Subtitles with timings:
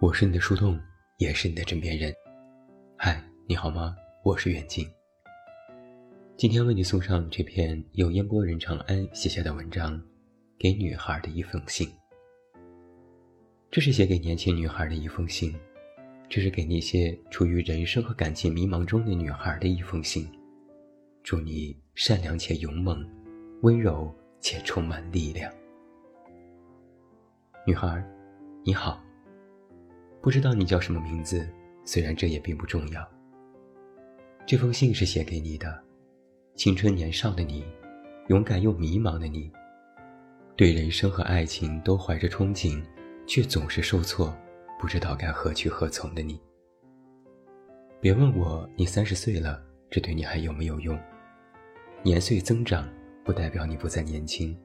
[0.00, 0.78] 我是你的树洞，
[1.16, 2.14] 也是你的枕边人。
[2.96, 3.96] 嗨，你好吗？
[4.22, 4.88] 我是远近。
[6.36, 9.98] 今天为你送上这篇由烟波人长安写下的文章，
[10.56, 11.88] 《给女孩的一封信》。
[13.72, 15.52] 这是写给年轻女孩的一封信，
[16.28, 20.30] 这是给那些处于人生和感情迷茫中的女孩的一封信。
[21.24, 23.04] 祝你善良且勇猛，
[23.62, 25.52] 温柔且充满力量。
[27.66, 28.00] 女孩，
[28.64, 29.02] 你好。
[30.20, 31.48] 不知道你叫什么名字，
[31.84, 33.08] 虽然这也并不重要。
[34.46, 35.82] 这封信是写给你的，
[36.54, 37.64] 青春年少的你，
[38.28, 39.50] 勇敢又迷茫的你，
[40.56, 42.82] 对人生和爱情都怀着憧憬，
[43.26, 44.34] 却总是受挫，
[44.80, 46.40] 不知道该何去何从的你。
[48.00, 50.98] 别问我你三十岁了，这对你还有没有用？
[52.02, 52.88] 年岁增长，
[53.24, 54.56] 不代表你不再年轻。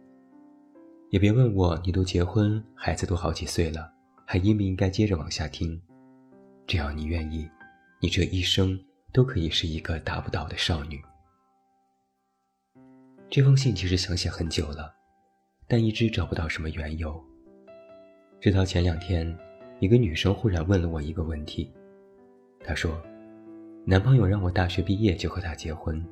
[1.10, 3.92] 也别问我，你都结婚，孩子都好几岁了，
[4.34, 5.80] 还应不应该接着往下听？
[6.66, 7.48] 只要你愿意，
[8.02, 8.76] 你这一生
[9.12, 11.00] 都可以是一个达不到的少女。
[13.30, 14.92] 这封信其实想写很久了，
[15.68, 17.24] 但一直找不到什么缘由。
[18.42, 19.38] 直到前两天，
[19.80, 21.72] 一个女生忽然问了我一个问题，
[22.66, 23.00] 她说
[23.86, 26.04] ：“男朋友让我大学毕业就和他结婚，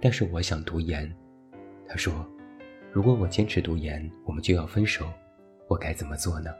[0.00, 1.14] 但是我想读研。”
[1.86, 2.26] 她说。
[2.94, 5.06] 如果我坚持读研，我们就要分手，
[5.68, 6.50] 我该怎么做呢？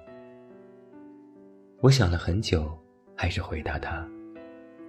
[1.80, 2.76] 我想了很久，
[3.14, 4.04] 还是回答他：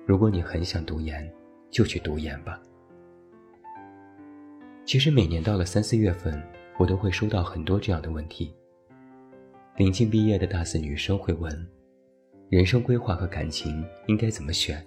[0.08, 1.32] 如果你很想读研，
[1.70, 2.60] 就去读研吧。
[4.86, 6.42] 其实每年到了三四月份，
[6.80, 8.52] 我都会收到很多这样的问题。
[9.78, 11.70] 临近毕业的大四女生会问：
[12.50, 14.84] 人生规划和感情应该怎么选？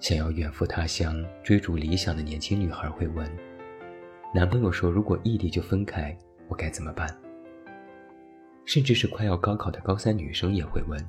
[0.00, 3.24] 想要远赴他乡追逐理想的年轻女孩会问。
[4.34, 6.14] 男朋友说：“如果异地就分开，
[6.48, 7.08] 我该怎么办？”
[8.66, 11.08] 甚至是快要高考的高三女生也会问：“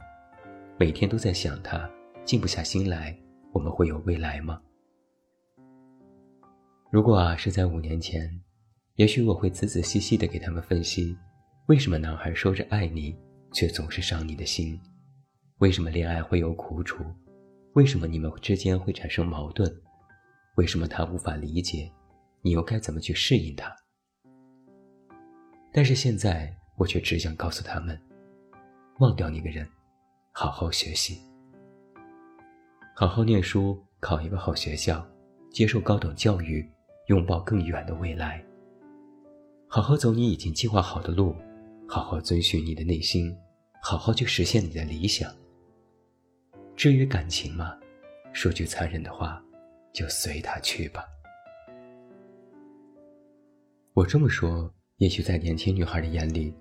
[0.79, 1.89] 每天都在想他，
[2.23, 3.17] 静不下心来，
[3.51, 4.61] 我们会有未来吗？”
[6.91, 8.29] 如果啊是在五年前，
[8.95, 11.17] 也许我会仔仔细细的给他们分析，
[11.65, 13.17] 为什么男孩说着爱你，
[13.51, 14.79] 却总是伤你的心？
[15.57, 17.03] 为什么恋爱会有苦楚？
[17.73, 19.69] 为什么你们之间会产生矛盾？
[20.57, 21.91] 为什么他无法理解？
[22.43, 23.75] 你又该怎么去适应他？
[25.73, 27.99] 但是现在我却只想告诉他们：
[28.99, 29.67] 忘掉那个人，
[30.31, 31.19] 好好学习，
[32.95, 35.05] 好好念书，考一个好学校，
[35.51, 36.67] 接受高等教育，
[37.07, 38.43] 拥抱更远的未来。
[39.67, 41.35] 好好走你已经计划好的路，
[41.89, 43.35] 好好遵循你的内心，
[43.81, 45.33] 好好去实现你的理想。
[46.75, 47.75] 至于感情嘛，
[48.33, 49.43] 说句残忍的话，
[49.91, 51.03] 就随他去吧。
[53.93, 56.53] 我这么说，也许在年轻女孩的眼里，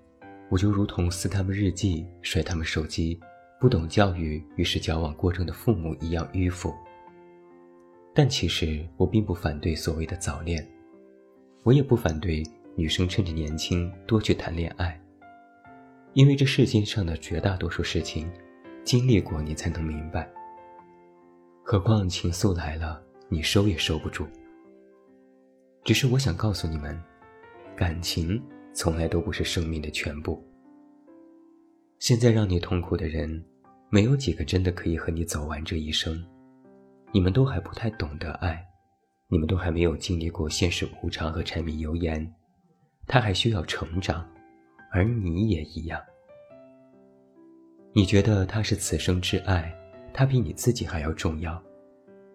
[0.49, 3.19] 我就如同撕他们日记、摔他们手机、
[3.59, 6.73] 不懂教育，于是矫枉过正的父母一样迂腐。
[8.13, 10.67] 但其实我并不反对所谓的早恋，
[11.63, 12.43] 我也不反对
[12.75, 14.99] 女生趁着年轻多去谈恋爱，
[16.13, 18.31] 因为这世间上的绝大多数事情，
[18.83, 20.27] 经历过你才能明白。
[21.63, 24.25] 何况情愫来了，你收也收不住。
[25.83, 26.97] 只是我想告诉你们。
[27.75, 28.41] 感情
[28.77, 30.39] 从来都不是生命的全部。
[31.97, 33.43] 现在让你痛苦的人，
[33.89, 36.23] 没有几个真的可以和你走完这一生。
[37.11, 38.63] 你们都还不太懂得爱，
[39.29, 42.31] 你们都还没有经历过现实无常和柴米油盐，
[43.07, 44.23] 他还需要成长，
[44.91, 45.99] 而你也一样。
[47.93, 49.75] 你觉得他是此生挚爱，
[50.13, 51.59] 他比你自己还要重要。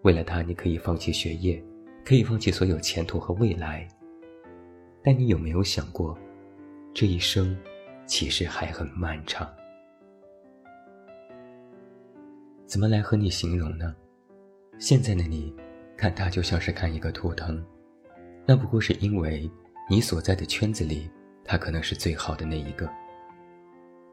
[0.03, 1.63] 为了他，你可以放弃学业，
[2.05, 3.87] 可以放弃所有前途和未来。
[5.05, 6.19] 但你有没有想过，
[6.95, 7.57] 这一生
[8.07, 9.51] 其实还很漫长？
[12.67, 13.95] 怎么来和你形容呢？
[14.79, 15.55] 现在的你，
[15.97, 17.65] 看他就像是看一个图腾，
[18.47, 19.51] 那不过是因为
[19.89, 21.11] 你所在的圈子里，
[21.45, 22.87] 他可能是最好的那一个。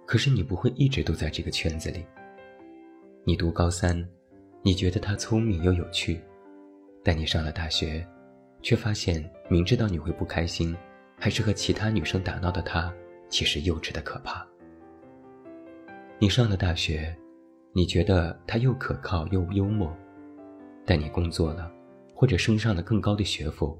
[0.05, 2.05] 可是你不会一直都在这个圈子里。
[3.25, 4.07] 你读高三，
[4.61, 6.21] 你觉得他聪明又有趣，
[7.03, 8.07] 但你上了大学。
[8.61, 10.75] 却发现，明知道你会不开心，
[11.19, 12.93] 还是和其他女生打闹的他，
[13.27, 14.47] 其实幼稚的可怕。
[16.17, 17.15] 你上了大学，
[17.73, 19.95] 你觉得他又可靠又幽默，
[20.85, 21.71] 但你工作了，
[22.15, 23.77] 或者升上了更高的学府，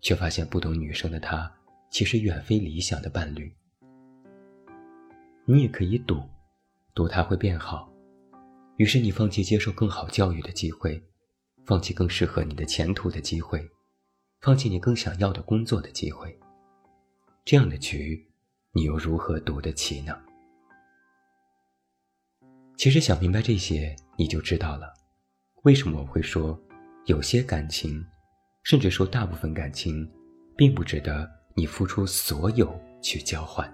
[0.00, 1.52] 却发现不懂女生的他，
[1.90, 3.52] 其实远非理想的伴侣。
[5.44, 6.22] 你也可以赌，
[6.94, 7.92] 赌他会变好，
[8.76, 11.02] 于是你放弃接受更好教育的机会，
[11.66, 13.68] 放弃更适合你的前途的机会。
[14.40, 16.34] 放弃你更想要的工作的机会，
[17.44, 18.26] 这样的局，
[18.72, 20.16] 你又如何赌得起呢？
[22.76, 24.92] 其实想明白这些，你就知道了，
[25.62, 26.58] 为什么我会说，
[27.06, 28.04] 有些感情，
[28.62, 30.08] 甚至说大部分感情，
[30.56, 33.68] 并不值得你付出所有去交换。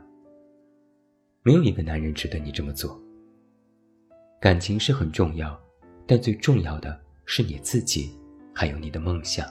[1.42, 3.00] 没有一个男人值得你这么做。
[4.40, 5.60] 感情是很重要，
[6.06, 8.16] 但最重要的是你自己，
[8.54, 9.46] 还有你的梦想。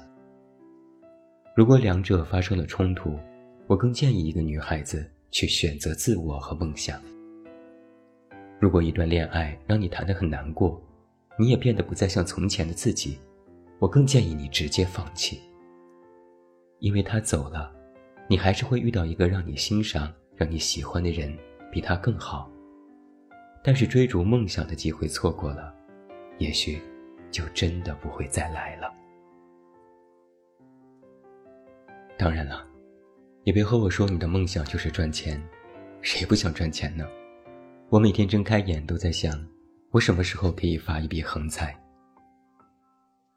[1.56, 3.19] 如果两者发生了冲突，
[3.67, 7.01] 我更建议一个女孩子去选择自我和梦想。
[8.59, 10.81] 如果一段恋爱让你谈得很难过，
[11.38, 13.17] 你也变得不再像从前的自己，
[13.79, 15.41] 我更建议你直接放弃。
[16.79, 17.71] 因为他走了，
[18.27, 21.35] 你还是会遇到一个让你欣赏、让你喜欢的人。
[21.71, 22.50] 比他更好，
[23.62, 25.75] 但是追逐梦想的机会错过了，
[26.38, 26.81] 也许
[27.29, 28.89] 就真的不会再来了。
[32.17, 32.65] 当然了，
[33.45, 35.39] 也别和我说你的梦想就是赚钱，
[36.01, 37.07] 谁不想赚钱呢？
[37.89, 39.39] 我每天睁开眼都在想，
[39.92, 41.80] 我什么时候可以发一笔横财？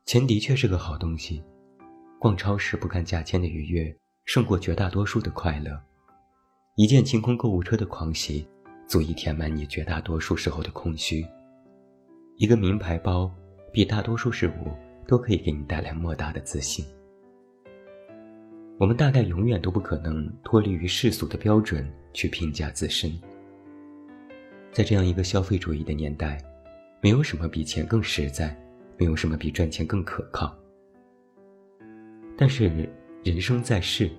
[0.06, 1.44] 钱的确是个好东西，
[2.18, 3.94] 逛超市不看价钱的愉悦，
[4.24, 5.78] 胜过绝大多数的快乐。
[6.76, 8.48] 一件清空购物车的狂喜，
[8.86, 11.22] 足以填满你绝大多数时候的空虚。
[12.38, 13.30] 一个名牌包，
[13.70, 14.72] 比大多数事物
[15.06, 16.82] 都可以给你带来莫大的自信。
[18.78, 23.12] 我们大概永远都不可能脱离于世俗的标准去评价自身。
[24.72, 26.38] 在这样一个消费主义的年代，
[27.02, 28.56] 没有什么比钱更实在，
[28.96, 30.56] 没有什么比赚钱更可靠。
[32.36, 32.88] 但是，
[33.24, 34.10] 人生在世。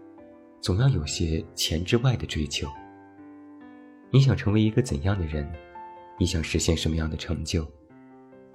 [0.61, 2.67] 总要有些钱之外的追求。
[4.11, 5.49] 你想成为一个怎样的人？
[6.19, 7.65] 你想实现什么样的成就？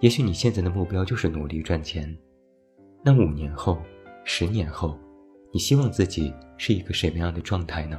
[0.01, 2.15] 也许你现在的目标就是努力赚钱。
[3.03, 3.83] 那五年后、
[4.23, 4.99] 十年后，
[5.55, 7.97] 你希望自己是一个什么样的状态呢？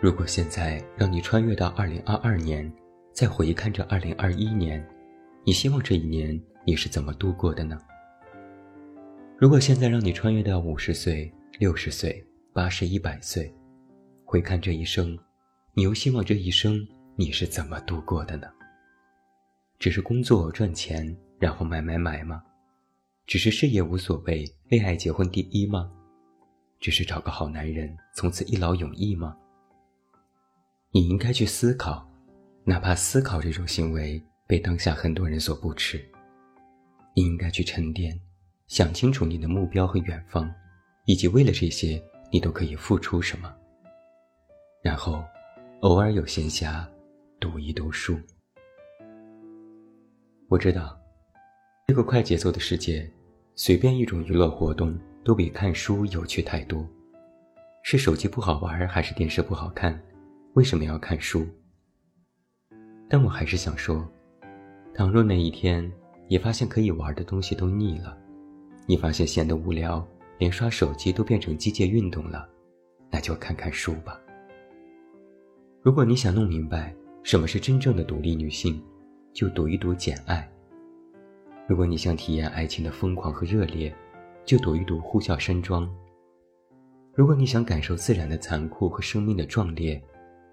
[0.00, 2.72] 如果现在让你穿越到二零二二年，
[3.12, 4.86] 再回看这二零二一年，
[5.44, 7.76] 你希望这一年你是怎么度过的呢？
[9.36, 13.52] 如果现在让你穿越到五十岁，六十岁、八十、一百岁，
[14.24, 15.18] 回看这一生，
[15.74, 16.86] 你又希望这一生
[17.16, 18.46] 你是怎么度过的呢？
[19.80, 22.40] 只是工作赚钱，然后买买买吗？
[23.26, 25.90] 只是事业无所谓，恋爱结婚第一吗？
[26.78, 29.36] 只是找个好男人，从此一劳永逸吗？
[30.92, 32.08] 你应该去思考，
[32.62, 36.00] 哪怕思考这种行为被当下很多人所不耻。
[37.16, 38.16] 你应该去沉淀，
[38.68, 40.48] 想清楚你的目标和远方。
[41.04, 42.02] 以及为了这些，
[42.32, 43.52] 你都可以付出什么？
[44.82, 45.24] 然后，
[45.80, 46.84] 偶尔有闲暇，
[47.40, 48.18] 读一读书。
[50.48, 51.00] 我知道，
[51.86, 53.08] 这个快节奏的世界，
[53.58, 54.94] 随便一种娱乐活动
[55.24, 56.86] 都比看书有趣太多。
[57.82, 59.98] 是手机不好玩，还是电视不好看？
[60.52, 61.46] 为什么要看书？
[63.08, 64.06] 但我还是想说，
[64.94, 65.90] 倘若那一天
[66.28, 68.14] 也发现可以玩的东西都腻了，
[68.84, 70.06] 你发现闲得无聊。
[70.38, 72.46] 连刷手机都变成机械运动了，
[73.10, 74.20] 那就看看书吧。
[75.80, 78.78] 如果你想弄明白什么是真正的独立女性，
[79.32, 80.46] 就读一读《简爱》；
[81.68, 83.92] 如果你想体验爱情的疯狂和热烈，
[84.44, 85.84] 就读一读《呼啸山庄》；
[87.12, 90.00] 如果你想感受自然的残酷和生命的壮烈，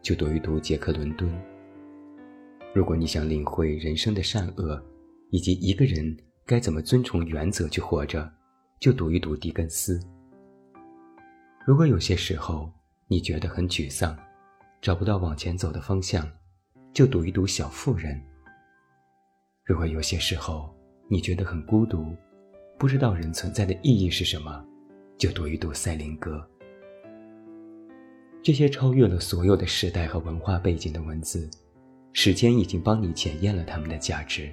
[0.01, 1.29] 就读一读《杰克·伦敦》；
[2.73, 4.83] 如果你想领会人生的善恶，
[5.29, 6.17] 以及一个人
[6.47, 8.31] 该怎么遵从原则去活着。
[8.79, 9.97] 就读一读狄更斯。
[11.65, 12.69] 如果有些时候
[13.07, 14.17] 你觉得很沮丧，
[14.81, 16.29] 找不到往前走的方向，
[16.91, 18.13] 就读一读《小妇人》。
[19.63, 20.75] 如果有些时候
[21.13, 22.17] 你觉得很孤独，
[22.75, 24.65] 不知道人存在的意义是什么，
[25.15, 26.37] 就读一读《赛林格》。
[28.41, 31.47] 这些超越了所有的时代和文化背景的文字，
[32.13, 34.51] 时间已经帮你检验了他们的价值，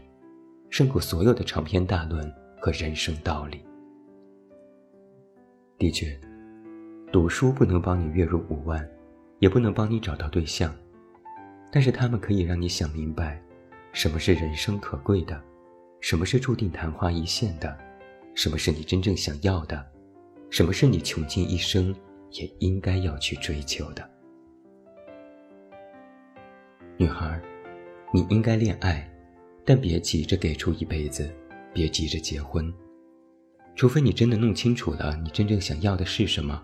[0.68, 3.64] 胜过所有的长篇大论和人生道理。
[5.78, 6.14] 的确，
[7.10, 8.86] 读书不能帮你月入五万，
[9.38, 10.76] 也不能帮你找到对象，
[11.72, 13.42] 但是他们可以让你想明白，
[13.94, 15.42] 什么是人生可贵的，
[16.00, 17.78] 什么是注定昙花一现的，
[18.34, 19.86] 什么是你真正想要的，
[20.48, 21.94] 什么是你穷尽一生
[22.32, 24.10] 也应该要去追求的。
[26.96, 27.40] 女孩，
[28.12, 29.08] 你应该恋爱，
[29.64, 31.30] 但别急着给出一辈子，
[31.72, 32.72] 别急着结婚。
[33.76, 36.62] 除非你真的弄清楚了你真正想要的是什么，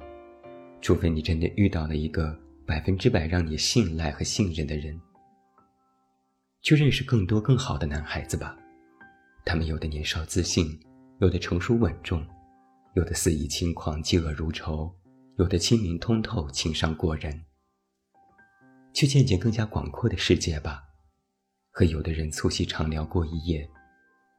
[0.81, 4.99] 除非你真的遇到了一个百分之百让你信赖和信任的人，
[6.63, 8.57] 去认识更多更好的男孩子吧。
[9.47, 10.77] 他们有的年少自信，
[11.21, 12.27] 有的成熟稳重，
[12.97, 14.93] 有的肆意轻狂嫉恶如仇，
[15.39, 17.45] 有的清明通透情商过人。
[18.93, 20.83] 去见见更加广阔的世界吧，
[21.71, 23.71] 和有的人促膝长聊过一夜，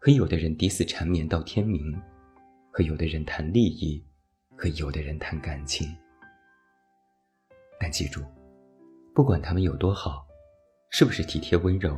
[0.02, 1.82] 和有的人抵死缠绵到天明，
[2.70, 4.06] 和有的人谈利益，
[4.58, 5.88] 和有的人谈感情。
[7.80, 8.22] 但记住，
[9.16, 10.28] 不管他们有多好，
[10.90, 11.98] 是不是体贴温柔，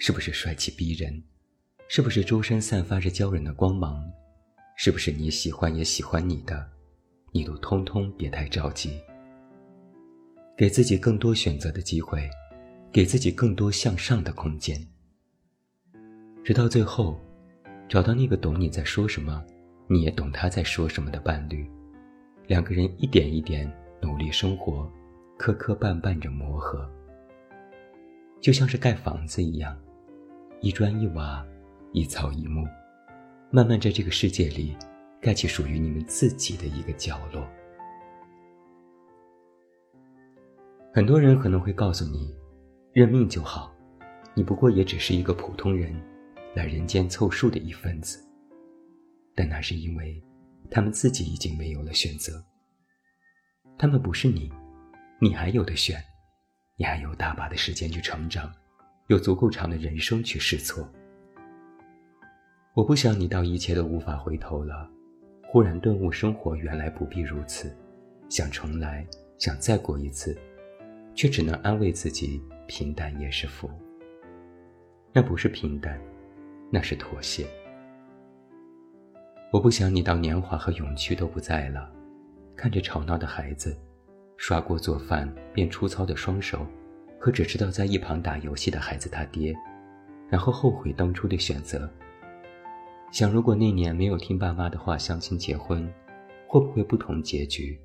[0.00, 1.22] 是不是帅气逼人，
[1.92, 4.00] 是不是周身散发着骄人的光芒，
[4.76, 6.64] 是不是你喜欢也喜欢你的，
[7.32, 8.92] 你都通通别太着急。
[10.56, 12.30] 给自己更多选择的机会，
[12.92, 14.80] 给自己更多向上的空间，
[16.44, 17.18] 直到最后，
[17.88, 19.44] 找到那个懂你在说什么，
[19.88, 21.68] 你也懂他在说什么的伴侣，
[22.46, 23.68] 两个人一点一点
[24.00, 24.88] 努力生活。
[25.36, 26.88] 磕磕绊绊着磨合，
[28.40, 29.76] 就像是盖房子一样，
[30.60, 31.44] 一砖一瓦，
[31.92, 32.64] 一草一木，
[33.50, 34.76] 慢慢在这个世界里
[35.20, 37.44] 盖起属于你们自己的一个角落。
[40.94, 42.32] 很多人可能会告诉你，
[42.92, 43.74] 认命就好，
[44.34, 45.92] 你不过也只是一个普通人，
[46.54, 48.24] 来人间凑数的一份子。
[49.34, 50.22] 但那是因为，
[50.70, 52.40] 他们自己已经没有了选择，
[53.76, 54.48] 他们不是你。
[55.20, 56.00] 你还有的选，
[56.76, 58.52] 你还有大把的时间去成长，
[59.08, 60.88] 有足够长的人生去试错。
[62.72, 64.88] 我不想你到一切都无法回头了，
[65.48, 67.76] 忽然顿悟生活原来不必如此，
[68.28, 69.04] 想重来，
[69.38, 70.38] 想再过一次，
[71.12, 73.68] 却只能安慰自己平淡也是福。
[75.12, 76.00] 那不是平淡，
[76.70, 77.44] 那是妥协。
[79.52, 81.90] 我不想你到年华和勇气都不在了，
[82.54, 83.76] 看着吵闹的孩子。
[84.36, 86.64] 刷锅做饭变粗糙的双手，
[87.18, 89.52] 和只知道在一旁打游戏的孩子他爹，
[90.28, 91.90] 然后后悔当初的选择。
[93.10, 95.92] 想如果那年没有听爸妈的话相亲结婚，
[96.46, 97.80] 会不会不同结局？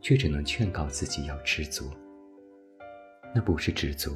[0.00, 1.90] 却只能劝告自己要知足。
[3.34, 4.12] 那不是知足，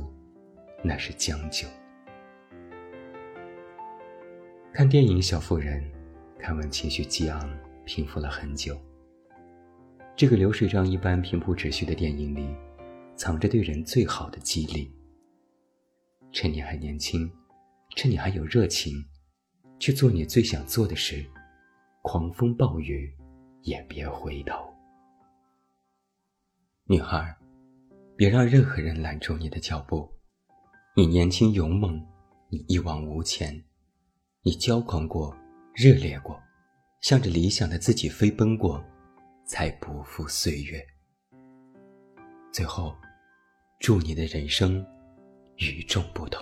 [0.84, 1.66] 那是将就。
[4.72, 5.82] 看电影《小妇人》，
[6.38, 8.78] 看完情绪激昂，平复了很久。
[10.14, 12.54] 这个流水账一般平铺直叙的电影里，
[13.16, 14.94] 藏着对人最好的激励。
[16.30, 17.30] 趁你还年轻，
[17.96, 19.04] 趁你还有热情，
[19.82, 21.26] 去做你最想做的事，
[22.02, 23.12] 狂风暴雨
[23.62, 24.72] 也别回头。
[26.84, 27.36] 女孩，
[28.16, 30.08] 别让任何人拦住你的脚步。
[30.94, 32.00] 你年轻勇猛，
[32.48, 33.60] 你一往无前，
[34.42, 35.36] 你骄狂过，
[35.74, 36.40] 热烈过，
[37.00, 38.80] 向着理想的自己飞奔过。
[39.44, 40.80] 才不负岁月。
[42.52, 42.94] 最后，
[43.80, 44.86] 祝你的人生
[45.56, 46.41] 与众不同。